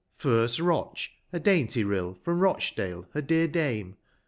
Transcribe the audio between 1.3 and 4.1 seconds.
a dainty Eill, from Boch dah her dear dame.